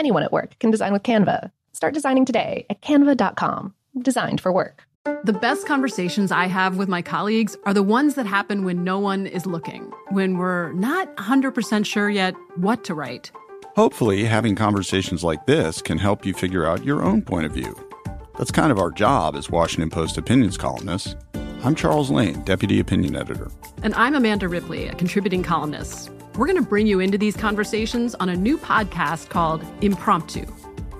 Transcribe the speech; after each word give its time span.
Anyone 0.00 0.22
at 0.22 0.32
work 0.32 0.58
can 0.60 0.70
design 0.70 0.94
with 0.94 1.02
Canva. 1.02 1.50
Start 1.74 1.92
designing 1.92 2.24
today 2.24 2.64
at 2.70 2.80
canva.com. 2.80 3.74
Designed 4.00 4.40
for 4.40 4.50
work. 4.50 4.86
The 5.24 5.34
best 5.34 5.66
conversations 5.66 6.32
I 6.32 6.46
have 6.46 6.78
with 6.78 6.88
my 6.88 7.02
colleagues 7.02 7.54
are 7.66 7.74
the 7.74 7.82
ones 7.82 8.14
that 8.14 8.24
happen 8.24 8.64
when 8.64 8.82
no 8.82 8.98
one 8.98 9.26
is 9.26 9.44
looking, 9.44 9.92
when 10.08 10.38
we're 10.38 10.72
not 10.72 11.14
100% 11.18 11.84
sure 11.84 12.08
yet 12.08 12.34
what 12.56 12.82
to 12.84 12.94
write. 12.94 13.30
Hopefully, 13.76 14.24
having 14.24 14.54
conversations 14.54 15.22
like 15.22 15.44
this 15.44 15.82
can 15.82 15.98
help 15.98 16.24
you 16.24 16.32
figure 16.32 16.64
out 16.64 16.82
your 16.82 17.02
own 17.02 17.20
point 17.20 17.44
of 17.44 17.52
view. 17.52 17.76
That's 18.38 18.50
kind 18.50 18.72
of 18.72 18.78
our 18.78 18.90
job 18.90 19.36
as 19.36 19.50
Washington 19.50 19.90
Post 19.90 20.16
opinions 20.16 20.56
columnists. 20.56 21.14
I'm 21.62 21.74
Charles 21.74 22.10
Lane, 22.10 22.40
Deputy 22.44 22.80
Opinion 22.80 23.16
Editor. 23.16 23.50
And 23.82 23.94
I'm 23.96 24.14
Amanda 24.14 24.48
Ripley, 24.48 24.88
a 24.88 24.94
contributing 24.94 25.42
columnist. 25.42 26.10
We're 26.36 26.46
going 26.46 26.62
to 26.62 26.68
bring 26.68 26.86
you 26.86 27.00
into 27.00 27.18
these 27.18 27.36
conversations 27.36 28.14
on 28.14 28.28
a 28.28 28.36
new 28.36 28.56
podcast 28.56 29.28
called 29.28 29.64
Impromptu. 29.82 30.46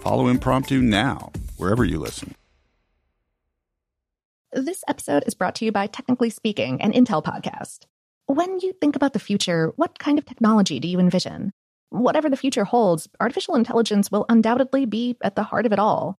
Follow 0.00 0.28
Impromptu 0.28 0.82
now, 0.82 1.32
wherever 1.56 1.84
you 1.84 1.98
listen. 1.98 2.34
This 4.52 4.82
episode 4.88 5.22
is 5.26 5.34
brought 5.34 5.54
to 5.56 5.64
you 5.64 5.72
by 5.72 5.86
Technically 5.86 6.30
Speaking, 6.30 6.82
an 6.82 6.92
Intel 6.92 7.22
podcast. 7.24 7.86
When 8.26 8.60
you 8.60 8.72
think 8.80 8.96
about 8.96 9.12
the 9.12 9.18
future, 9.18 9.72
what 9.76 9.98
kind 9.98 10.18
of 10.18 10.26
technology 10.26 10.80
do 10.80 10.88
you 10.88 10.98
envision? 10.98 11.52
Whatever 11.90 12.28
the 12.28 12.36
future 12.36 12.64
holds, 12.64 13.08
artificial 13.20 13.54
intelligence 13.54 14.10
will 14.10 14.26
undoubtedly 14.28 14.84
be 14.84 15.16
at 15.22 15.36
the 15.36 15.42
heart 15.44 15.66
of 15.66 15.72
it 15.72 15.78
all. 15.78 16.19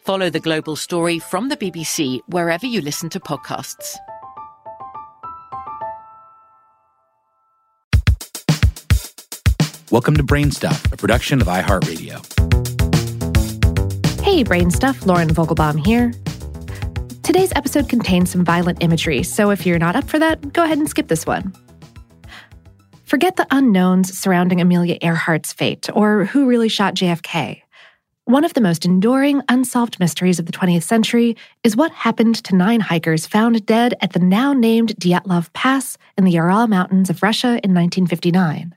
Follow 0.00 0.30
the 0.30 0.40
global 0.40 0.76
story 0.76 1.18
from 1.18 1.50
the 1.50 1.56
BBC 1.58 2.20
wherever 2.26 2.64
you 2.64 2.80
listen 2.80 3.10
to 3.10 3.20
podcasts. 3.20 3.96
Welcome 9.90 10.16
to 10.16 10.22
Brainstuff, 10.22 10.90
a 10.90 10.96
production 10.96 11.42
of 11.42 11.48
iHeartRadio. 11.48 12.24
Hey, 14.22 14.42
Brainstuff, 14.42 15.04
Lauren 15.04 15.28
Vogelbaum 15.28 15.84
here. 15.84 16.12
Today's 17.22 17.52
episode 17.54 17.90
contains 17.90 18.30
some 18.30 18.42
violent 18.44 18.82
imagery, 18.82 19.22
so 19.22 19.50
if 19.50 19.66
you're 19.66 19.78
not 19.78 19.96
up 19.96 20.04
for 20.04 20.18
that, 20.18 20.54
go 20.54 20.64
ahead 20.64 20.78
and 20.78 20.88
skip 20.88 21.08
this 21.08 21.26
one. 21.26 21.52
Forget 23.04 23.36
the 23.36 23.46
unknowns 23.50 24.16
surrounding 24.18 24.62
Amelia 24.62 24.96
Earhart's 25.02 25.52
fate 25.52 25.90
or 25.92 26.24
who 26.24 26.46
really 26.46 26.68
shot 26.68 26.94
JFK. 26.94 27.62
One 28.30 28.44
of 28.44 28.54
the 28.54 28.60
most 28.60 28.84
enduring 28.84 29.42
unsolved 29.48 29.98
mysteries 29.98 30.38
of 30.38 30.46
the 30.46 30.52
20th 30.52 30.84
century 30.84 31.36
is 31.64 31.74
what 31.74 31.90
happened 31.90 32.36
to 32.44 32.54
nine 32.54 32.78
hikers 32.78 33.26
found 33.26 33.66
dead 33.66 33.94
at 34.00 34.12
the 34.12 34.20
now 34.20 34.52
named 34.52 34.94
Dyatlov 35.00 35.52
Pass 35.52 35.98
in 36.16 36.22
the 36.22 36.30
Ural 36.30 36.68
Mountains 36.68 37.10
of 37.10 37.24
Russia 37.24 37.58
in 37.64 37.74
1959. 37.74 38.72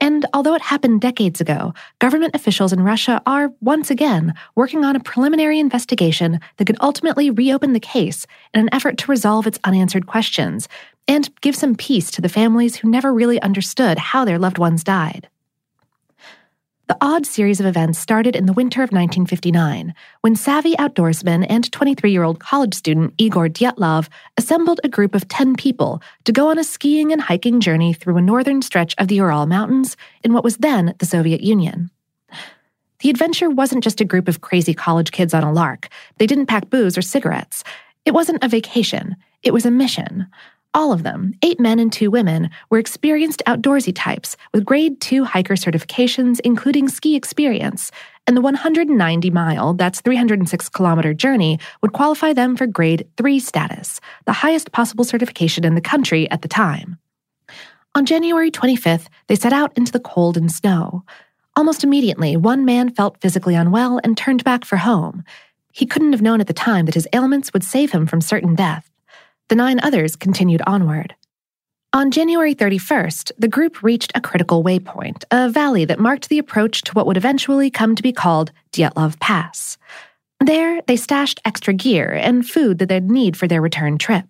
And 0.00 0.24
although 0.32 0.54
it 0.54 0.62
happened 0.62 1.02
decades 1.02 1.38
ago, 1.38 1.74
government 1.98 2.34
officials 2.34 2.72
in 2.72 2.82
Russia 2.82 3.20
are, 3.26 3.52
once 3.60 3.90
again, 3.90 4.32
working 4.54 4.86
on 4.86 4.96
a 4.96 5.00
preliminary 5.00 5.58
investigation 5.58 6.40
that 6.56 6.64
could 6.64 6.78
ultimately 6.80 7.30
reopen 7.30 7.74
the 7.74 7.80
case 7.80 8.26
in 8.54 8.60
an 8.62 8.70
effort 8.72 8.96
to 8.96 9.10
resolve 9.10 9.46
its 9.46 9.60
unanswered 9.64 10.06
questions 10.06 10.66
and 11.06 11.28
give 11.42 11.54
some 11.54 11.74
peace 11.74 12.10
to 12.12 12.22
the 12.22 12.28
families 12.30 12.76
who 12.76 12.88
never 12.88 13.12
really 13.12 13.38
understood 13.42 13.98
how 13.98 14.24
their 14.24 14.38
loved 14.38 14.56
ones 14.56 14.82
died. 14.82 15.28
The 16.88 16.96
odd 17.02 17.26
series 17.26 17.60
of 17.60 17.66
events 17.66 17.98
started 17.98 18.34
in 18.34 18.46
the 18.46 18.54
winter 18.54 18.80
of 18.80 18.92
1959 18.92 19.92
when 20.22 20.34
savvy 20.34 20.74
outdoorsman 20.76 21.44
and 21.46 21.70
23 21.70 22.10
year 22.10 22.22
old 22.22 22.40
college 22.40 22.72
student 22.72 23.12
Igor 23.18 23.50
Dyatlov 23.50 24.08
assembled 24.38 24.80
a 24.82 24.88
group 24.88 25.14
of 25.14 25.28
10 25.28 25.54
people 25.56 26.00
to 26.24 26.32
go 26.32 26.48
on 26.48 26.58
a 26.58 26.64
skiing 26.64 27.12
and 27.12 27.20
hiking 27.20 27.60
journey 27.60 27.92
through 27.92 28.16
a 28.16 28.22
northern 28.22 28.62
stretch 28.62 28.94
of 28.96 29.08
the 29.08 29.16
Ural 29.16 29.44
Mountains 29.44 29.98
in 30.24 30.32
what 30.32 30.44
was 30.44 30.56
then 30.56 30.94
the 30.98 31.04
Soviet 31.04 31.42
Union. 31.42 31.90
The 33.00 33.10
adventure 33.10 33.50
wasn't 33.50 33.84
just 33.84 34.00
a 34.00 34.06
group 34.06 34.26
of 34.26 34.40
crazy 34.40 34.72
college 34.72 35.12
kids 35.12 35.34
on 35.34 35.44
a 35.44 35.52
lark. 35.52 35.90
They 36.16 36.26
didn't 36.26 36.46
pack 36.46 36.70
booze 36.70 36.96
or 36.96 37.02
cigarettes. 37.02 37.64
It 38.06 38.14
wasn't 38.14 38.42
a 38.42 38.48
vacation, 38.48 39.14
it 39.42 39.52
was 39.52 39.66
a 39.66 39.70
mission. 39.70 40.26
All 40.74 40.92
of 40.92 41.02
them, 41.02 41.32
eight 41.42 41.58
men 41.58 41.78
and 41.78 41.92
two 41.92 42.10
women, 42.10 42.50
were 42.70 42.78
experienced 42.78 43.42
outdoorsy 43.46 43.92
types 43.94 44.36
with 44.52 44.64
grade 44.64 45.00
2 45.00 45.24
hiker 45.24 45.54
certifications, 45.54 46.40
including 46.44 46.88
ski 46.88 47.16
experience, 47.16 47.90
and 48.26 48.36
the 48.36 48.42
190 48.42 49.30
mile, 49.30 49.72
that's 49.72 50.02
306 50.02 50.68
kilometer 50.68 51.14
journey 51.14 51.58
would 51.80 51.94
qualify 51.94 52.34
them 52.34 52.56
for 52.56 52.66
grade 52.66 53.08
3 53.16 53.38
status, 53.40 54.00
the 54.26 54.32
highest 54.32 54.70
possible 54.70 55.04
certification 55.04 55.64
in 55.64 55.74
the 55.74 55.80
country 55.80 56.30
at 56.30 56.42
the 56.42 56.48
time. 56.48 56.98
On 57.94 58.04
January 58.04 58.50
25th, 58.50 59.06
they 59.26 59.34
set 59.34 59.54
out 59.54 59.76
into 59.76 59.90
the 59.90 59.98
cold 59.98 60.36
and 60.36 60.52
snow. 60.52 61.02
Almost 61.56 61.82
immediately, 61.82 62.36
one 62.36 62.66
man 62.66 62.90
felt 62.90 63.20
physically 63.20 63.54
unwell 63.54 63.98
and 64.04 64.16
turned 64.16 64.44
back 64.44 64.66
for 64.66 64.76
home. 64.76 65.24
He 65.72 65.86
couldn't 65.86 66.12
have 66.12 66.22
known 66.22 66.40
at 66.40 66.46
the 66.46 66.52
time 66.52 66.84
that 66.84 66.94
his 66.94 67.08
ailments 67.14 67.52
would 67.52 67.64
save 67.64 67.90
him 67.90 68.06
from 68.06 68.20
certain 68.20 68.54
death. 68.54 68.90
The 69.48 69.56
nine 69.56 69.80
others 69.80 70.14
continued 70.14 70.60
onward. 70.66 71.14
On 71.94 72.10
January 72.10 72.54
31st, 72.54 73.32
the 73.38 73.48
group 73.48 73.82
reached 73.82 74.12
a 74.14 74.20
critical 74.20 74.62
waypoint, 74.62 75.24
a 75.30 75.48
valley 75.48 75.86
that 75.86 75.98
marked 75.98 76.28
the 76.28 76.38
approach 76.38 76.82
to 76.82 76.92
what 76.92 77.06
would 77.06 77.16
eventually 77.16 77.70
come 77.70 77.96
to 77.96 78.02
be 78.02 78.12
called 78.12 78.52
Dyatlov 78.72 79.18
Pass. 79.20 79.78
There, 80.44 80.82
they 80.82 80.96
stashed 80.96 81.40
extra 81.46 81.72
gear 81.72 82.12
and 82.12 82.46
food 82.46 82.78
that 82.78 82.90
they'd 82.90 83.10
need 83.10 83.38
for 83.38 83.48
their 83.48 83.62
return 83.62 83.96
trip. 83.96 84.26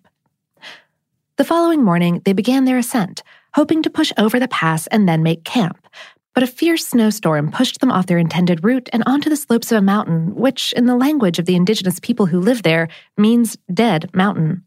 The 1.35 1.43
following 1.43 1.83
morning, 1.83 2.21
they 2.23 2.33
began 2.33 2.63
their 2.63 2.77
ascent, 2.77 3.21
hoping 3.53 3.83
to 3.83 3.89
push 3.89 4.13
over 4.17 4.39
the 4.39 4.47
pass 4.47 4.87
and 4.87 5.07
then 5.07 5.21
make 5.21 5.43
camp. 5.43 5.85
But 6.33 6.43
a 6.43 6.47
fierce 6.47 6.87
snowstorm 6.87 7.51
pushed 7.51 7.81
them 7.81 7.91
off 7.91 8.05
their 8.05 8.17
intended 8.17 8.63
route 8.63 8.89
and 8.93 9.03
onto 9.05 9.29
the 9.29 9.35
slopes 9.35 9.69
of 9.71 9.79
a 9.79 9.81
mountain, 9.81 10.33
which, 10.35 10.71
in 10.73 10.85
the 10.85 10.95
language 10.95 11.39
of 11.39 11.45
the 11.45 11.55
indigenous 11.55 11.99
people 11.99 12.25
who 12.27 12.39
live 12.39 12.63
there, 12.63 12.87
means 13.17 13.57
dead 13.73 14.09
mountain. 14.13 14.63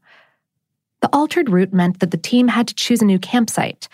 Altered 1.12 1.50
route 1.50 1.72
meant 1.72 2.00
that 2.00 2.10
the 2.10 2.16
team 2.16 2.48
had 2.48 2.66
to 2.68 2.74
choose 2.74 3.02
a 3.02 3.06
new 3.06 3.18
campsite. 3.18 3.88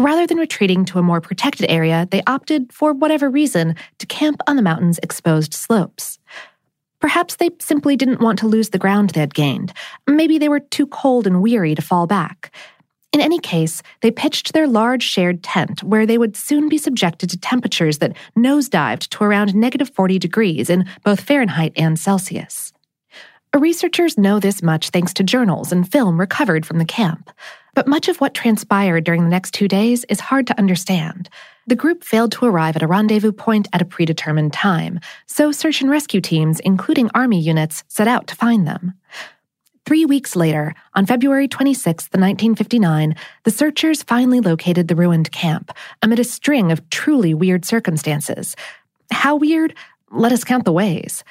Rather 0.00 0.26
than 0.26 0.38
retreating 0.38 0.84
to 0.86 0.98
a 0.98 1.02
more 1.02 1.20
protected 1.20 1.70
area, 1.70 2.08
they 2.10 2.22
opted, 2.26 2.72
for 2.72 2.92
whatever 2.92 3.30
reason, 3.30 3.76
to 3.98 4.06
camp 4.06 4.40
on 4.48 4.56
the 4.56 4.62
mountain's 4.62 4.98
exposed 4.98 5.54
slopes. 5.54 6.18
Perhaps 7.00 7.36
they 7.36 7.50
simply 7.60 7.96
didn't 7.96 8.20
want 8.20 8.38
to 8.40 8.48
lose 8.48 8.70
the 8.70 8.78
ground 8.78 9.10
they 9.10 9.20
had 9.20 9.34
gained. 9.34 9.72
Maybe 10.08 10.38
they 10.38 10.48
were 10.48 10.60
too 10.60 10.86
cold 10.88 11.26
and 11.26 11.42
weary 11.42 11.74
to 11.76 11.82
fall 11.82 12.06
back. 12.08 12.52
In 13.12 13.20
any 13.20 13.38
case, 13.38 13.80
they 14.00 14.10
pitched 14.10 14.52
their 14.52 14.66
large 14.66 15.04
shared 15.04 15.44
tent 15.44 15.84
where 15.84 16.04
they 16.04 16.18
would 16.18 16.36
soon 16.36 16.68
be 16.68 16.78
subjected 16.78 17.30
to 17.30 17.38
temperatures 17.38 17.98
that 17.98 18.16
nosedived 18.36 19.08
to 19.10 19.22
around 19.22 19.54
negative 19.54 19.90
40 19.90 20.18
degrees 20.18 20.68
in 20.68 20.84
both 21.04 21.20
Fahrenheit 21.20 21.72
and 21.76 21.96
Celsius. 21.96 22.73
Researchers 23.54 24.18
know 24.18 24.40
this 24.40 24.64
much 24.64 24.90
thanks 24.90 25.14
to 25.14 25.22
journals 25.22 25.70
and 25.70 25.90
film 25.90 26.18
recovered 26.18 26.66
from 26.66 26.78
the 26.78 26.84
camp. 26.84 27.30
But 27.74 27.86
much 27.86 28.08
of 28.08 28.20
what 28.20 28.34
transpired 28.34 29.04
during 29.04 29.22
the 29.22 29.30
next 29.30 29.54
two 29.54 29.68
days 29.68 30.04
is 30.08 30.18
hard 30.18 30.48
to 30.48 30.58
understand. 30.58 31.30
The 31.68 31.76
group 31.76 32.02
failed 32.02 32.32
to 32.32 32.46
arrive 32.46 32.74
at 32.74 32.82
a 32.82 32.88
rendezvous 32.88 33.30
point 33.30 33.68
at 33.72 33.80
a 33.80 33.84
predetermined 33.84 34.52
time, 34.52 34.98
so 35.26 35.52
search 35.52 35.80
and 35.80 35.88
rescue 35.88 36.20
teams, 36.20 36.58
including 36.60 37.10
Army 37.14 37.38
units, 37.38 37.84
set 37.86 38.08
out 38.08 38.26
to 38.26 38.34
find 38.34 38.66
them. 38.66 38.94
Three 39.86 40.04
weeks 40.04 40.34
later, 40.34 40.74
on 40.94 41.06
February 41.06 41.46
26, 41.46 42.06
1959, 42.06 43.14
the 43.44 43.50
searchers 43.52 44.02
finally 44.02 44.40
located 44.40 44.88
the 44.88 44.96
ruined 44.96 45.30
camp 45.30 45.70
amid 46.02 46.18
a 46.18 46.24
string 46.24 46.72
of 46.72 46.90
truly 46.90 47.34
weird 47.34 47.64
circumstances. 47.64 48.56
How 49.12 49.36
weird? 49.36 49.74
Let 50.10 50.32
us 50.32 50.42
count 50.42 50.64
the 50.64 50.72
ways. 50.72 51.22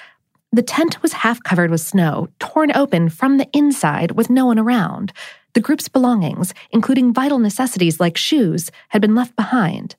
The 0.54 0.62
tent 0.62 1.02
was 1.02 1.14
half 1.14 1.42
covered 1.42 1.72
with 1.72 1.82
snow, 1.82 2.28
torn 2.38 2.72
open 2.76 3.10
from 3.10 3.40
the 3.40 3.50
inside 3.54 4.12
with 4.12 4.30
no 4.30 4.46
one 4.46 4.60
around. 4.60 5.12
The 5.56 5.60
group's 5.60 5.90
belongings, 5.90 6.54
including 6.70 7.12
vital 7.12 7.40
necessities 7.40 8.00
like 8.00 8.18
shoes, 8.18 8.70
had 8.90 9.02
been 9.02 9.16
left 9.16 9.36
behind. 9.36 9.96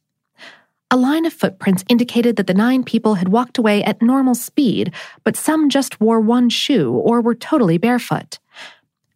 A 0.92 0.96
line 0.96 1.26
of 1.26 1.32
footprints 1.32 1.82
indicated 1.88 2.36
that 2.36 2.46
the 2.46 2.54
nine 2.54 2.84
people 2.84 3.16
had 3.16 3.30
walked 3.30 3.58
away 3.58 3.82
at 3.82 4.00
normal 4.00 4.36
speed, 4.36 4.94
but 5.24 5.36
some 5.36 5.70
just 5.70 6.00
wore 6.00 6.20
one 6.20 6.48
shoe 6.50 6.92
or 6.92 7.20
were 7.20 7.34
totally 7.34 7.76
barefoot. 7.76 8.38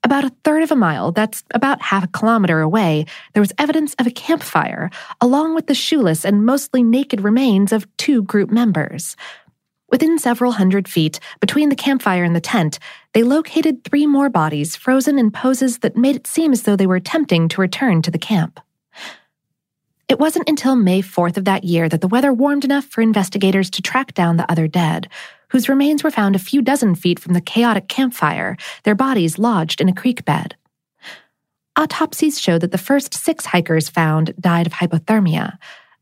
About 0.02 0.24
a 0.24 0.32
third 0.42 0.64
of 0.64 0.72
a 0.72 0.76
mile, 0.76 1.12
that's 1.12 1.44
about 1.54 1.80
half 1.80 2.02
a 2.02 2.08
kilometer 2.08 2.60
away, 2.60 3.06
there 3.34 3.40
was 3.40 3.52
evidence 3.58 3.94
of 4.00 4.08
a 4.08 4.10
campfire, 4.10 4.90
along 5.20 5.54
with 5.54 5.68
the 5.68 5.74
shoeless 5.74 6.24
and 6.24 6.44
mostly 6.44 6.82
naked 6.82 7.20
remains 7.20 7.72
of 7.72 7.86
two 7.96 8.24
group 8.24 8.50
members. 8.50 9.14
Within 9.90 10.18
several 10.18 10.52
hundred 10.52 10.86
feet, 10.86 11.18
between 11.40 11.70
the 11.70 11.76
campfire 11.76 12.22
and 12.22 12.36
the 12.36 12.40
tent, 12.40 12.78
they 13.14 13.22
located 13.22 13.84
three 13.84 14.06
more 14.06 14.28
bodies 14.28 14.76
frozen 14.76 15.18
in 15.18 15.30
poses 15.30 15.78
that 15.78 15.96
made 15.96 16.16
it 16.16 16.26
seem 16.26 16.52
as 16.52 16.62
though 16.62 16.76
they 16.76 16.86
were 16.86 16.96
attempting 16.96 17.48
to 17.48 17.60
return 17.60 18.02
to 18.02 18.10
the 18.10 18.18
camp. 18.18 18.60
It 20.08 20.18
wasn't 20.18 20.48
until 20.48 20.74
May 20.74 21.02
4th 21.02 21.36
of 21.36 21.44
that 21.46 21.64
year 21.64 21.88
that 21.88 22.00
the 22.02 22.08
weather 22.08 22.32
warmed 22.32 22.64
enough 22.64 22.84
for 22.84 23.00
investigators 23.00 23.70
to 23.70 23.82
track 23.82 24.14
down 24.14 24.36
the 24.36 24.50
other 24.50 24.66
dead, 24.66 25.08
whose 25.50 25.68
remains 25.68 26.04
were 26.04 26.10
found 26.10 26.36
a 26.36 26.38
few 26.38 26.60
dozen 26.60 26.94
feet 26.94 27.18
from 27.18 27.32
the 27.32 27.40
chaotic 27.40 27.88
campfire, 27.88 28.56
their 28.84 28.94
bodies 28.94 29.38
lodged 29.38 29.80
in 29.80 29.88
a 29.88 29.94
creek 29.94 30.24
bed. 30.24 30.56
Autopsies 31.76 32.40
showed 32.40 32.60
that 32.60 32.72
the 32.72 32.78
first 32.78 33.14
six 33.14 33.46
hikers 33.46 33.88
found 33.88 34.34
died 34.40 34.66
of 34.66 34.74
hypothermia, 34.74 35.58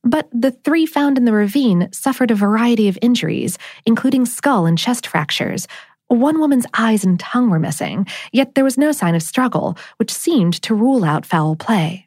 but 0.06 0.28
the 0.32 0.52
three 0.52 0.86
found 0.86 1.18
in 1.18 1.24
the 1.24 1.32
ravine 1.32 1.88
suffered 1.92 2.30
a 2.30 2.36
variety 2.36 2.88
of 2.88 2.98
injuries, 3.02 3.58
including 3.84 4.24
skull 4.24 4.64
and 4.64 4.78
chest 4.78 5.06
fractures. 5.06 5.66
One 6.08 6.38
woman's 6.38 6.66
eyes 6.74 7.04
and 7.04 7.18
tongue 7.18 7.50
were 7.50 7.58
missing, 7.58 8.06
yet 8.32 8.54
there 8.54 8.64
was 8.64 8.78
no 8.78 8.92
sign 8.92 9.16
of 9.16 9.22
struggle, 9.22 9.76
which 9.96 10.12
seemed 10.12 10.54
to 10.62 10.74
rule 10.74 11.04
out 11.04 11.26
foul 11.26 11.56
play. 11.56 12.06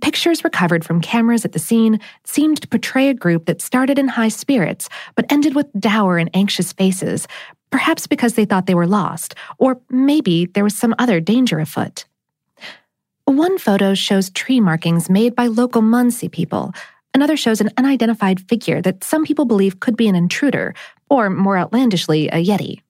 Pictures 0.00 0.44
recovered 0.44 0.84
from 0.84 1.00
cameras 1.00 1.44
at 1.44 1.50
the 1.50 1.58
scene 1.58 1.98
seemed 2.22 2.62
to 2.62 2.68
portray 2.68 3.08
a 3.08 3.14
group 3.14 3.46
that 3.46 3.60
started 3.60 3.98
in 3.98 4.06
high 4.06 4.28
spirits 4.28 4.88
but 5.16 5.30
ended 5.32 5.56
with 5.56 5.66
dour 5.80 6.18
and 6.18 6.30
anxious 6.34 6.72
faces, 6.72 7.26
perhaps 7.70 8.06
because 8.06 8.34
they 8.34 8.44
thought 8.44 8.66
they 8.66 8.76
were 8.76 8.86
lost, 8.86 9.34
or 9.58 9.80
maybe 9.90 10.46
there 10.46 10.62
was 10.62 10.76
some 10.76 10.94
other 11.00 11.18
danger 11.18 11.58
afoot. 11.58 12.04
One 13.28 13.58
photo 13.58 13.92
shows 13.92 14.30
tree 14.30 14.58
markings 14.58 15.10
made 15.10 15.34
by 15.34 15.48
local 15.48 15.82
Mansi 15.82 16.32
people. 16.32 16.72
Another 17.12 17.36
shows 17.36 17.60
an 17.60 17.68
unidentified 17.76 18.40
figure 18.48 18.80
that 18.80 19.04
some 19.04 19.22
people 19.22 19.44
believe 19.44 19.80
could 19.80 19.98
be 19.98 20.08
an 20.08 20.14
intruder, 20.14 20.74
or 21.10 21.28
more 21.28 21.58
outlandishly, 21.58 22.28
a 22.28 22.42
Yeti. 22.42 22.80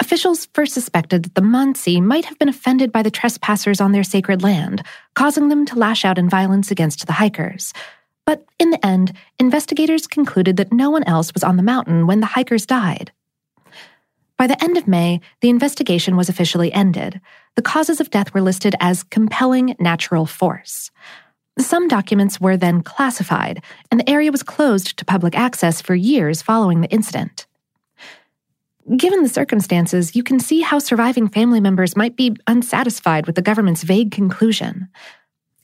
Officials 0.00 0.48
first 0.52 0.74
suspected 0.74 1.22
that 1.22 1.34
the 1.34 1.40
Mansi 1.40 1.98
might 1.98 2.26
have 2.26 2.38
been 2.38 2.50
offended 2.50 2.92
by 2.92 3.02
the 3.02 3.10
trespassers 3.10 3.80
on 3.80 3.92
their 3.92 4.04
sacred 4.04 4.42
land, 4.42 4.82
causing 5.14 5.48
them 5.48 5.64
to 5.64 5.78
lash 5.78 6.04
out 6.04 6.18
in 6.18 6.28
violence 6.28 6.70
against 6.70 7.06
the 7.06 7.14
hikers. 7.14 7.72
But 8.26 8.44
in 8.58 8.68
the 8.68 8.84
end, 8.84 9.14
investigators 9.38 10.06
concluded 10.06 10.58
that 10.58 10.74
no 10.74 10.90
one 10.90 11.04
else 11.04 11.32
was 11.32 11.42
on 11.42 11.56
the 11.56 11.62
mountain 11.62 12.06
when 12.06 12.20
the 12.20 12.26
hikers 12.26 12.66
died. 12.66 13.12
By 14.38 14.46
the 14.46 14.62
end 14.62 14.76
of 14.76 14.86
May, 14.86 15.20
the 15.40 15.48
investigation 15.48 16.16
was 16.16 16.28
officially 16.28 16.72
ended. 16.72 17.20
The 17.54 17.62
causes 17.62 18.00
of 18.00 18.10
death 18.10 18.34
were 18.34 18.42
listed 18.42 18.74
as 18.80 19.02
compelling 19.02 19.74
natural 19.78 20.26
force. 20.26 20.90
Some 21.58 21.88
documents 21.88 22.38
were 22.38 22.58
then 22.58 22.82
classified, 22.82 23.64
and 23.90 23.98
the 23.98 24.10
area 24.10 24.30
was 24.30 24.42
closed 24.42 24.98
to 24.98 25.06
public 25.06 25.34
access 25.34 25.80
for 25.80 25.94
years 25.94 26.42
following 26.42 26.82
the 26.82 26.90
incident. 26.90 27.46
Given 28.94 29.22
the 29.22 29.28
circumstances, 29.28 30.14
you 30.14 30.22
can 30.22 30.38
see 30.38 30.60
how 30.60 30.78
surviving 30.78 31.28
family 31.28 31.60
members 31.60 31.96
might 31.96 32.14
be 32.14 32.36
unsatisfied 32.46 33.26
with 33.26 33.34
the 33.34 33.42
government's 33.42 33.82
vague 33.82 34.12
conclusion. 34.12 34.88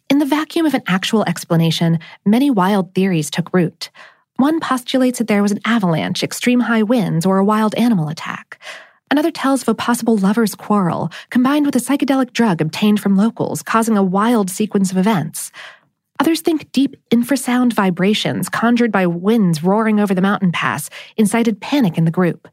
In 0.09 0.19
the 0.19 0.25
vacuum 0.25 0.67
of 0.67 0.75
an 0.75 0.83
actual 0.87 1.25
explanation, 1.25 1.99
many 2.27 2.51
wild 2.51 2.95
theories 2.95 3.31
took 3.31 3.53
root. 3.53 3.91
One 4.37 4.61
postulates 4.61 5.19
that 5.19 5.29
there 5.29 5.43
was 5.43 5.53
an 5.53 5.61
avalanche, 5.65 6.23
extreme 6.23 6.61
high 6.61 6.83
winds, 6.83 7.27
or 7.27 7.39
a 7.39 7.45
wild 7.45 7.75
animal 7.75 8.09
attack. 8.09 8.59
Another 9.11 9.31
tells 9.31 9.63
of 9.63 9.69
a 9.69 9.75
possible 9.75 10.17
lover's 10.17 10.55
quarrel, 10.55 11.11
combined 11.31 11.67
with 11.67 11.77
a 11.77 11.81
psychedelic 11.81 12.33
drug 12.33 12.61
obtained 12.61 12.99
from 12.99 13.15
locals, 13.15 13.63
causing 13.63 13.97
a 13.97 14.03
wild 14.03 14.49
sequence 14.49 14.91
of 14.91 14.97
events. 14.97 15.53
Others 16.19 16.41
think 16.41 16.73
deep 16.73 16.97
infrasound 17.11 17.73
vibrations 17.73 18.49
conjured 18.49 18.91
by 18.91 19.07
winds 19.07 19.63
roaring 19.63 20.01
over 20.01 20.15
the 20.15 20.23
mountain 20.23 20.53
pass 20.53 20.89
incited 21.17 21.61
panic 21.61 21.99
in 21.99 22.05
the 22.05 22.11
group. 22.11 22.49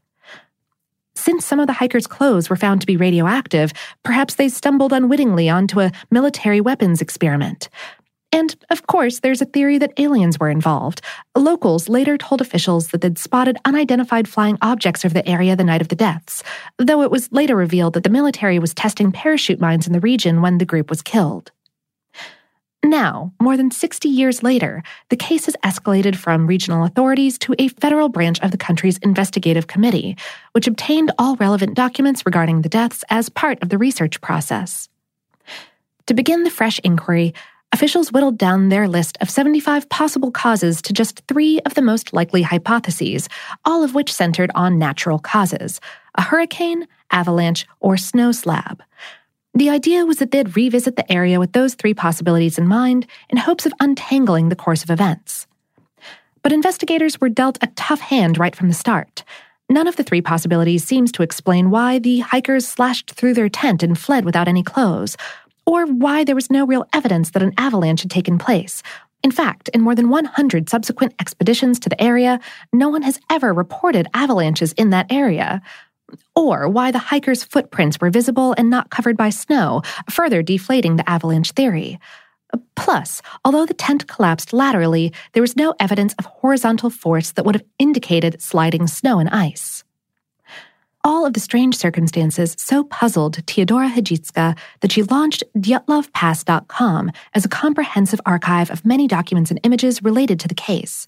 Since 1.14 1.44
some 1.44 1.60
of 1.60 1.66
the 1.66 1.74
hikers' 1.74 2.06
clothes 2.06 2.50
were 2.50 2.56
found 2.56 2.80
to 2.80 2.86
be 2.86 2.96
radioactive, 2.96 3.72
perhaps 4.02 4.34
they 4.34 4.48
stumbled 4.48 4.92
unwittingly 4.92 5.48
onto 5.48 5.80
a 5.80 5.92
military 6.10 6.60
weapons 6.60 7.00
experiment. 7.00 7.68
And, 8.32 8.54
of 8.70 8.86
course, 8.86 9.20
there's 9.20 9.42
a 9.42 9.46
theory 9.46 9.78
that 9.78 9.92
aliens 9.98 10.38
were 10.38 10.50
involved. 10.50 11.02
Locals 11.36 11.88
later 11.88 12.16
told 12.16 12.40
officials 12.40 12.88
that 12.88 13.00
they'd 13.00 13.18
spotted 13.18 13.58
unidentified 13.64 14.28
flying 14.28 14.56
objects 14.62 15.04
over 15.04 15.14
the 15.14 15.28
area 15.28 15.56
the 15.56 15.64
night 15.64 15.80
of 15.80 15.88
the 15.88 15.96
deaths, 15.96 16.44
though 16.78 17.02
it 17.02 17.10
was 17.10 17.32
later 17.32 17.56
revealed 17.56 17.94
that 17.94 18.04
the 18.04 18.10
military 18.10 18.60
was 18.60 18.72
testing 18.72 19.10
parachute 19.10 19.60
mines 19.60 19.86
in 19.86 19.92
the 19.92 20.00
region 20.00 20.42
when 20.42 20.58
the 20.58 20.64
group 20.64 20.90
was 20.90 21.02
killed. 21.02 21.50
Now, 22.84 23.32
more 23.40 23.56
than 23.56 23.70
60 23.70 24.08
years 24.08 24.42
later, 24.42 24.82
the 25.10 25.16
case 25.16 25.46
has 25.46 25.56
escalated 25.64 26.16
from 26.16 26.46
regional 26.46 26.84
authorities 26.84 27.36
to 27.38 27.54
a 27.58 27.68
federal 27.68 28.08
branch 28.08 28.40
of 28.40 28.52
the 28.52 28.56
country's 28.56 28.96
investigative 28.98 29.66
committee, 29.66 30.16
which 30.52 30.66
obtained 30.66 31.12
all 31.18 31.36
relevant 31.36 31.74
documents 31.74 32.24
regarding 32.24 32.62
the 32.62 32.70
deaths 32.70 33.04
as 33.10 33.28
part 33.28 33.60
of 33.62 33.68
the 33.68 33.76
research 33.76 34.20
process. 34.20 34.88
To 36.06 36.14
begin 36.14 36.42
the 36.42 36.50
fresh 36.50 36.80
inquiry, 36.82 37.34
officials 37.72 38.12
whittled 38.12 38.36
down 38.36 38.68
their 38.68 38.88
list 38.88 39.16
of 39.20 39.30
75 39.30 39.88
possible 39.88 40.30
causes 40.30 40.82
to 40.82 40.92
just 40.92 41.22
three 41.28 41.60
of 41.60 41.74
the 41.74 41.82
most 41.82 42.12
likely 42.12 42.42
hypotheses, 42.42 43.28
all 43.64 43.84
of 43.84 43.94
which 43.94 44.12
centered 44.12 44.50
on 44.54 44.78
natural 44.78 45.18
causes 45.18 45.80
a 46.16 46.22
hurricane, 46.22 46.88
avalanche, 47.12 47.66
or 47.78 47.96
snow 47.96 48.32
slab. 48.32 48.82
The 49.54 49.70
idea 49.70 50.04
was 50.04 50.18
that 50.18 50.32
they'd 50.32 50.56
revisit 50.56 50.96
the 50.96 51.10
area 51.10 51.38
with 51.38 51.52
those 51.52 51.74
three 51.74 51.94
possibilities 51.94 52.58
in 52.58 52.66
mind 52.66 53.06
in 53.28 53.38
hopes 53.38 53.64
of 53.64 53.72
untangling 53.78 54.48
the 54.48 54.56
course 54.56 54.82
of 54.82 54.90
events. 54.90 55.46
But 56.42 56.52
investigators 56.52 57.20
were 57.20 57.28
dealt 57.28 57.58
a 57.62 57.68
tough 57.68 58.00
hand 58.00 58.38
right 58.38 58.56
from 58.56 58.68
the 58.68 58.74
start. 58.74 59.24
None 59.68 59.86
of 59.86 59.94
the 59.96 60.02
three 60.02 60.20
possibilities 60.20 60.84
seems 60.84 61.12
to 61.12 61.22
explain 61.22 61.70
why 61.70 62.00
the 62.00 62.20
hikers 62.20 62.66
slashed 62.66 63.12
through 63.12 63.34
their 63.34 63.48
tent 63.48 63.84
and 63.84 63.96
fled 63.96 64.24
without 64.24 64.48
any 64.48 64.64
clothes, 64.64 65.16
or 65.66 65.86
why 65.86 66.24
there 66.24 66.34
was 66.34 66.50
no 66.50 66.66
real 66.66 66.86
evidence 66.92 67.30
that 67.30 67.42
an 67.42 67.54
avalanche 67.58 68.02
had 68.02 68.10
taken 68.10 68.38
place. 68.38 68.82
In 69.22 69.30
fact, 69.30 69.68
in 69.70 69.82
more 69.82 69.94
than 69.94 70.08
100 70.08 70.70
subsequent 70.70 71.14
expeditions 71.20 71.78
to 71.80 71.88
the 71.88 72.02
area, 72.02 72.40
no 72.72 72.88
one 72.88 73.02
has 73.02 73.20
ever 73.30 73.52
reported 73.52 74.08
avalanches 74.14 74.72
in 74.72 74.90
that 74.90 75.12
area. 75.12 75.60
Or 76.34 76.68
why 76.68 76.90
the 76.90 76.98
hikers' 76.98 77.44
footprints 77.44 77.98
were 78.00 78.10
visible 78.10 78.54
and 78.56 78.70
not 78.70 78.90
covered 78.90 79.16
by 79.16 79.30
snow, 79.30 79.82
further 80.08 80.42
deflating 80.42 80.96
the 80.96 81.08
avalanche 81.08 81.52
theory. 81.52 81.98
Plus, 82.74 83.22
although 83.44 83.66
the 83.66 83.74
tent 83.74 84.08
collapsed 84.08 84.52
laterally, 84.52 85.12
there 85.32 85.42
was 85.42 85.56
no 85.56 85.74
evidence 85.78 86.14
of 86.14 86.24
horizontal 86.24 86.90
force 86.90 87.32
that 87.32 87.44
would 87.44 87.54
have 87.54 87.64
indicated 87.78 88.42
sliding 88.42 88.86
snow 88.86 89.18
and 89.18 89.28
ice. 89.28 89.84
All 91.02 91.24
of 91.24 91.32
the 91.32 91.40
strange 91.40 91.76
circumstances 91.76 92.54
so 92.58 92.84
puzzled 92.84 93.38
Teodora 93.46 93.90
Hadjiyska 93.90 94.56
that 94.80 94.92
she 94.92 95.02
launched 95.04 95.42
dyatlovpass.com 95.56 97.10
as 97.32 97.44
a 97.46 97.48
comprehensive 97.48 98.20
archive 98.26 98.70
of 98.70 98.84
many 98.84 99.08
documents 99.08 99.50
and 99.50 99.58
images 99.62 100.02
related 100.02 100.38
to 100.40 100.48
the 100.48 100.54
case. 100.54 101.06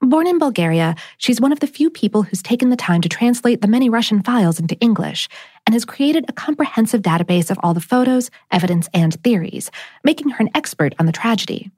Born 0.00 0.28
in 0.28 0.38
Bulgaria, 0.38 0.94
she's 1.18 1.40
one 1.40 1.50
of 1.50 1.58
the 1.58 1.66
few 1.66 1.90
people 1.90 2.22
who's 2.22 2.42
taken 2.42 2.70
the 2.70 2.76
time 2.76 3.00
to 3.00 3.08
translate 3.08 3.60
the 3.60 3.66
many 3.66 3.88
Russian 3.88 4.22
files 4.22 4.60
into 4.60 4.78
English 4.78 5.28
and 5.66 5.72
has 5.72 5.84
created 5.84 6.26
a 6.28 6.32
comprehensive 6.32 7.02
database 7.02 7.50
of 7.50 7.58
all 7.60 7.74
the 7.74 7.80
photos, 7.80 8.30
evidence, 8.52 8.88
and 8.94 9.20
theories, 9.24 9.68
making 10.04 10.28
her 10.28 10.44
an 10.44 10.50
expert 10.54 10.94
on 11.00 11.06
the 11.06 11.12
tragedy. 11.12 11.72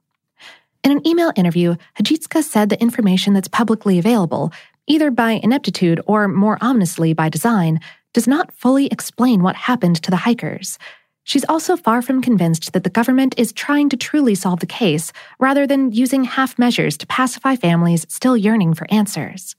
In 0.83 0.91
an 0.91 1.07
email 1.07 1.31
interview, 1.35 1.75
Hadjiyska 1.97 2.43
said 2.43 2.69
the 2.69 2.79
information 2.79 3.33
that's 3.33 3.47
publicly 3.47 3.97
available, 3.97 4.51
either 4.87 5.11
by 5.11 5.33
ineptitude 5.43 6.01
or 6.07 6.27
more 6.27 6.57
ominously 6.61 7.13
by 7.13 7.29
design, 7.29 7.79
does 8.13 8.27
not 8.27 8.51
fully 8.53 8.87
explain 8.87 9.43
what 9.43 9.55
happened 9.55 10.01
to 10.01 10.09
the 10.09 10.17
hikers. 10.17 10.79
She's 11.23 11.45
also 11.49 11.75
far 11.75 12.01
from 12.01 12.21
convinced 12.21 12.71
that 12.71 12.83
the 12.85 12.89
government 12.89 13.35
is 13.37 13.51
trying 13.51 13.89
to 13.89 13.97
truly 13.97 14.33
solve 14.33 14.61
the 14.61 14.65
case 14.65 15.11
rather 15.39 15.67
than 15.67 15.91
using 15.91 16.23
half 16.23 16.57
measures 16.57 16.97
to 16.97 17.07
pacify 17.07 17.57
families 17.57 18.05
still 18.09 18.37
yearning 18.37 18.73
for 18.73 18.87
answers. 18.89 19.55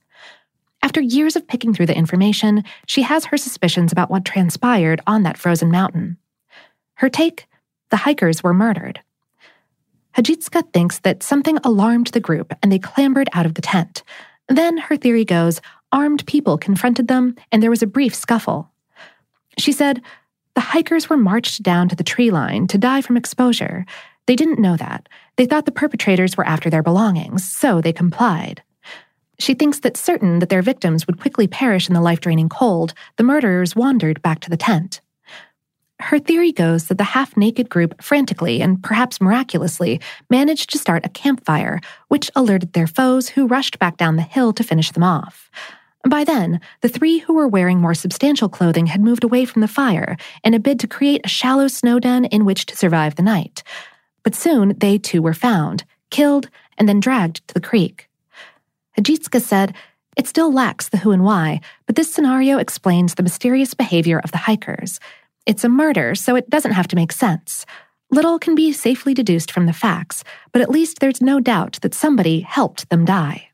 After 0.81 0.99
years 0.99 1.35
of 1.35 1.47
picking 1.47 1.73
through 1.73 1.85
the 1.85 1.97
information, 1.97 2.63
she 2.87 3.03
has 3.03 3.25
her 3.25 3.37
suspicions 3.37 3.91
about 3.91 4.09
what 4.09 4.25
transpired 4.25 5.01
on 5.05 5.23
that 5.23 5.37
frozen 5.37 5.69
mountain. 5.69 6.17
Her 6.95 7.09
take 7.09 7.47
the 7.91 7.97
hikers 7.97 8.43
were 8.43 8.53
murdered. 8.53 9.01
Hadjiyska 10.15 10.73
thinks 10.73 10.99
that 10.99 11.23
something 11.23 11.57
alarmed 11.63 12.07
the 12.07 12.19
group 12.19 12.53
and 12.61 12.71
they 12.71 12.79
clambered 12.79 13.29
out 13.33 13.45
of 13.45 13.53
the 13.53 13.61
tent. 13.61 14.03
Then, 14.49 14.77
her 14.77 14.97
theory 14.97 15.23
goes, 15.23 15.61
armed 15.91 16.25
people 16.25 16.57
confronted 16.57 17.07
them 17.07 17.35
and 17.51 17.63
there 17.63 17.69
was 17.69 17.83
a 17.83 17.87
brief 17.87 18.13
scuffle. 18.13 18.69
She 19.57 19.71
said, 19.71 20.01
the 20.55 20.61
hikers 20.61 21.09
were 21.09 21.17
marched 21.17 21.63
down 21.63 21.87
to 21.89 21.95
the 21.95 22.03
tree 22.03 22.31
line 22.31 22.67
to 22.67 22.77
die 22.77 23.01
from 23.01 23.15
exposure. 23.15 23.85
They 24.25 24.35
didn't 24.35 24.59
know 24.59 24.75
that. 24.75 25.07
They 25.37 25.45
thought 25.45 25.65
the 25.65 25.71
perpetrators 25.71 26.35
were 26.35 26.45
after 26.45 26.69
their 26.69 26.83
belongings, 26.83 27.49
so 27.49 27.79
they 27.79 27.93
complied. 27.93 28.61
She 29.39 29.53
thinks 29.53 29.79
that 29.79 29.95
certain 29.95 30.39
that 30.39 30.49
their 30.49 30.61
victims 30.61 31.07
would 31.07 31.19
quickly 31.19 31.47
perish 31.47 31.87
in 31.87 31.93
the 31.93 32.01
life 32.01 32.19
draining 32.19 32.49
cold, 32.49 32.93
the 33.15 33.23
murderers 33.23 33.75
wandered 33.75 34.21
back 34.21 34.41
to 34.41 34.49
the 34.49 34.57
tent. 34.57 34.99
Her 35.99 36.17
theory 36.17 36.51
goes 36.51 36.87
that 36.87 36.97
the 36.97 37.03
half 37.03 37.35
naked 37.35 37.69
group 37.69 38.01
frantically 38.01 38.61
and 38.61 38.81
perhaps 38.81 39.19
miraculously 39.19 39.99
managed 40.29 40.69
to 40.71 40.77
start 40.77 41.05
a 41.05 41.09
campfire, 41.09 41.81
which 42.07 42.31
alerted 42.35 42.73
their 42.73 42.87
foes 42.87 43.29
who 43.29 43.47
rushed 43.47 43.79
back 43.79 43.97
down 43.97 44.15
the 44.15 44.21
hill 44.21 44.53
to 44.53 44.63
finish 44.63 44.91
them 44.91 45.03
off. 45.03 45.51
By 46.07 46.23
then, 46.23 46.61
the 46.79 46.87
three 46.87 47.19
who 47.19 47.33
were 47.33 47.47
wearing 47.47 47.81
more 47.81 47.93
substantial 47.93 48.47
clothing 48.47 48.85
had 48.85 49.01
moved 49.01 49.25
away 49.25 49.43
from 49.43 49.61
the 49.61 49.67
fire 49.67 50.15
in 50.43 50.53
a 50.53 50.59
bid 50.59 50.79
to 50.79 50.87
create 50.87 51.21
a 51.25 51.29
shallow 51.29 51.67
snow 51.67 51.99
den 51.99 52.25
in 52.25 52.45
which 52.45 52.65
to 52.67 52.77
survive 52.77 53.15
the 53.15 53.21
night. 53.21 53.63
But 54.23 54.35
soon 54.35 54.75
they 54.77 54.97
too 54.97 55.21
were 55.21 55.33
found, 55.33 55.83
killed, 56.09 56.49
and 56.77 56.87
then 56.87 57.01
dragged 57.01 57.45
to 57.49 57.53
the 57.53 57.59
creek. 57.59 58.09
Hadjiyska 58.97 59.41
said, 59.41 59.75
It 60.15 60.27
still 60.27 60.51
lacks 60.51 60.87
the 60.87 60.97
who 60.97 61.11
and 61.11 61.25
why, 61.25 61.59
but 61.85 61.97
this 61.97 62.11
scenario 62.11 62.57
explains 62.57 63.15
the 63.15 63.23
mysterious 63.23 63.73
behavior 63.73 64.19
of 64.19 64.31
the 64.31 64.37
hikers. 64.37 65.01
It's 65.45 65.63
a 65.63 65.69
murder, 65.69 66.15
so 66.15 66.35
it 66.35 66.49
doesn't 66.49 66.73
have 66.73 66.87
to 66.89 66.95
make 66.95 67.11
sense. 67.11 67.65
Little 68.11 68.39
can 68.39 68.55
be 68.55 68.71
safely 68.71 69.13
deduced 69.13 69.51
from 69.51 69.65
the 69.65 69.73
facts, 69.73 70.23
but 70.51 70.61
at 70.61 70.71
least 70.71 70.99
there's 70.99 71.21
no 71.21 71.39
doubt 71.39 71.79
that 71.81 71.93
somebody 71.93 72.41
helped 72.41 72.89
them 72.89 73.05
die. 73.05 73.49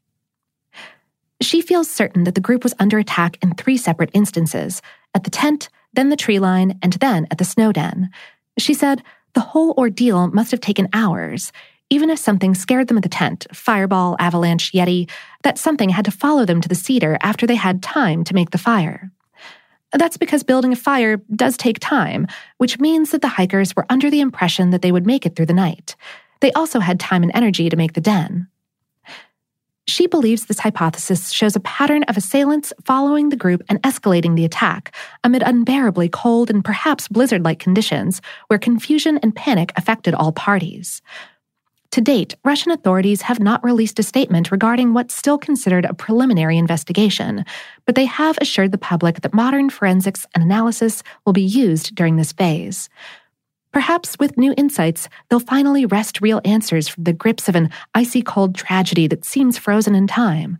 She 1.41 1.61
feels 1.61 1.89
certain 1.89 2.23
that 2.23 2.35
the 2.35 2.41
group 2.41 2.63
was 2.63 2.73
under 2.79 2.97
attack 2.97 3.37
in 3.41 3.53
three 3.53 3.77
separate 3.77 4.11
instances 4.13 4.81
at 5.13 5.25
the 5.25 5.29
tent, 5.29 5.69
then 5.93 6.09
the 6.09 6.15
tree 6.15 6.39
line, 6.39 6.79
and 6.81 6.93
then 6.93 7.27
at 7.29 7.37
the 7.37 7.43
snow 7.43 7.71
den. 7.71 8.09
She 8.57 8.73
said 8.73 9.03
the 9.33 9.41
whole 9.41 9.73
ordeal 9.77 10.27
must 10.27 10.51
have 10.51 10.61
taken 10.61 10.87
hours. 10.93 11.51
Even 11.89 12.09
if 12.09 12.17
something 12.17 12.55
scared 12.55 12.87
them 12.87 12.97
at 12.97 13.03
the 13.03 13.09
tent 13.09 13.45
fireball, 13.53 14.15
avalanche, 14.19 14.71
yeti 14.71 15.09
that 15.43 15.57
something 15.57 15.89
had 15.89 16.05
to 16.05 16.11
follow 16.11 16.45
them 16.45 16.61
to 16.61 16.69
the 16.69 16.75
cedar 16.75 17.17
after 17.21 17.45
they 17.45 17.55
had 17.55 17.83
time 17.83 18.23
to 18.23 18.33
make 18.33 18.51
the 18.51 18.57
fire. 18.57 19.11
That's 19.91 20.17
because 20.17 20.43
building 20.43 20.73
a 20.73 20.75
fire 20.75 21.17
does 21.35 21.57
take 21.57 21.79
time, 21.79 22.27
which 22.57 22.79
means 22.79 23.11
that 23.11 23.21
the 23.21 23.27
hikers 23.27 23.75
were 23.75 23.85
under 23.89 24.09
the 24.09 24.21
impression 24.21 24.71
that 24.71 24.81
they 24.81 24.91
would 24.91 25.05
make 25.05 25.25
it 25.25 25.35
through 25.35 25.45
the 25.45 25.53
night. 25.53 25.95
They 26.41 26.51
also 26.51 26.79
had 26.79 26.99
time 26.99 27.23
and 27.23 27.31
energy 27.33 27.69
to 27.69 27.77
make 27.77 27.93
the 27.93 28.01
den. 28.01 28.47
She 29.87 30.07
believes 30.07 30.45
this 30.45 30.59
hypothesis 30.59 31.31
shows 31.31 31.55
a 31.55 31.59
pattern 31.59 32.03
of 32.03 32.17
assailants 32.17 32.73
following 32.83 33.29
the 33.29 33.35
group 33.35 33.61
and 33.69 33.81
escalating 33.83 34.35
the 34.35 34.45
attack 34.45 34.95
amid 35.23 35.43
unbearably 35.43 36.09
cold 36.09 36.49
and 36.49 36.65
perhaps 36.65 37.07
blizzard 37.07 37.45
like 37.45 37.59
conditions 37.59 38.19
where 38.47 38.57
confusion 38.57 39.19
and 39.19 39.35
panic 39.35 39.71
affected 39.75 40.15
all 40.15 40.31
parties. 40.31 41.03
To 41.95 42.01
date, 42.01 42.35
Russian 42.43 42.73
authorities 42.73 43.21
have 43.21 43.39
not 43.39 43.63
released 43.63 43.99
a 43.99 44.03
statement 44.03 44.51
regarding 44.51 44.93
what's 44.93 45.15
still 45.15 45.37
considered 45.37 45.85
a 45.85 45.93
preliminary 45.93 46.57
investigation, 46.57 47.45
but 47.85 47.95
they 47.95 48.03
have 48.03 48.37
assured 48.41 48.73
the 48.73 48.77
public 48.77 49.21
that 49.21 49.33
modern 49.33 49.69
forensics 49.69 50.25
and 50.35 50.43
analysis 50.43 51.03
will 51.25 51.31
be 51.31 51.41
used 51.41 51.95
during 51.95 52.17
this 52.17 52.33
phase. 52.33 52.89
Perhaps 53.71 54.19
with 54.19 54.37
new 54.37 54.53
insights, 54.57 55.07
they'll 55.29 55.39
finally 55.39 55.85
wrest 55.85 56.19
real 56.19 56.41
answers 56.43 56.89
from 56.89 57.05
the 57.05 57.13
grips 57.13 57.47
of 57.47 57.55
an 57.55 57.69
icy 57.93 58.21
cold 58.21 58.55
tragedy 58.55 59.07
that 59.07 59.23
seems 59.23 59.57
frozen 59.57 59.95
in 59.95 60.05
time. 60.05 60.57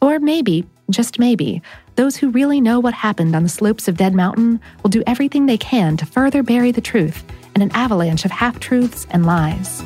Or 0.00 0.18
maybe, 0.18 0.66
just 0.90 1.20
maybe, 1.20 1.62
those 1.94 2.16
who 2.16 2.28
really 2.28 2.60
know 2.60 2.80
what 2.80 2.92
happened 2.92 3.36
on 3.36 3.44
the 3.44 3.48
slopes 3.48 3.86
of 3.86 3.96
Dead 3.96 4.16
Mountain 4.16 4.60
will 4.82 4.90
do 4.90 5.04
everything 5.06 5.46
they 5.46 5.58
can 5.58 5.96
to 5.98 6.06
further 6.06 6.42
bury 6.42 6.72
the 6.72 6.80
truth 6.80 7.22
in 7.54 7.62
an 7.62 7.70
avalanche 7.70 8.24
of 8.24 8.32
half 8.32 8.58
truths 8.58 9.06
and 9.12 9.24
lies. 9.24 9.80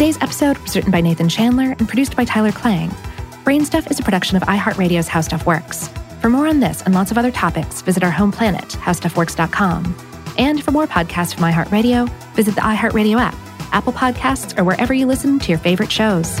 Today's 0.00 0.22
episode 0.22 0.56
was 0.56 0.74
written 0.74 0.90
by 0.90 1.02
Nathan 1.02 1.28
Chandler 1.28 1.76
and 1.78 1.86
produced 1.86 2.16
by 2.16 2.24
Tyler 2.24 2.52
Klang. 2.52 2.88
Brainstuff 3.44 3.90
is 3.90 4.00
a 4.00 4.02
production 4.02 4.34
of 4.34 4.42
iHeartRadio's 4.44 5.08
How 5.08 5.20
Stuff 5.20 5.44
Works. 5.44 5.88
For 6.22 6.30
more 6.30 6.46
on 6.46 6.58
this 6.58 6.80
and 6.80 6.94
lots 6.94 7.10
of 7.10 7.18
other 7.18 7.30
topics, 7.30 7.82
visit 7.82 8.02
our 8.02 8.10
home 8.10 8.32
planet, 8.32 8.64
howstuffworks.com. 8.64 9.94
And 10.38 10.64
for 10.64 10.70
more 10.70 10.86
podcasts 10.86 11.34
from 11.34 11.44
iHeartRadio, 11.44 12.08
visit 12.32 12.54
the 12.54 12.62
iHeartRadio 12.62 13.18
app, 13.18 13.36
Apple 13.72 13.92
Podcasts, 13.92 14.58
or 14.58 14.64
wherever 14.64 14.94
you 14.94 15.04
listen 15.04 15.38
to 15.38 15.48
your 15.50 15.58
favorite 15.58 15.92
shows. 15.92 16.40